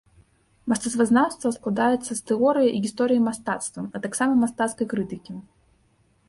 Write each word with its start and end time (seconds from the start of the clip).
Мастацтвазнаўства 0.71 1.51
складаецца 1.57 2.11
з 2.19 2.23
тэорыі 2.31 2.71
і 2.71 2.81
гісторыі 2.87 3.23
мастацтва, 3.27 3.81
а 3.85 3.97
таксама 4.07 4.33
мастацкай 4.43 4.85
крытыкі. 4.95 5.31